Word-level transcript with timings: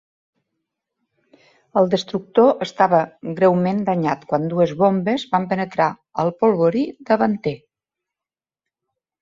El 1.81 1.89
destructor 1.91 2.63
estava 2.67 3.01
greument 3.41 3.83
danyat 3.91 4.25
quan 4.33 4.49
dues 4.55 4.73
bombes 4.81 5.27
van 5.37 5.47
penetrar 5.53 5.91
el 6.25 6.35
polvorí 6.43 6.85
davanter. 7.13 7.57